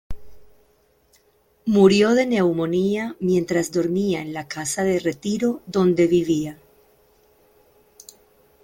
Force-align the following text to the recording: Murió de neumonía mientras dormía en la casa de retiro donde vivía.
Murió 1.67 2.15
de 2.15 2.25
neumonía 2.25 3.15
mientras 3.19 3.71
dormía 3.71 4.23
en 4.23 4.33
la 4.33 4.47
casa 4.47 4.83
de 4.83 4.97
retiro 4.97 5.61
donde 5.67 6.07
vivía. 6.07 6.57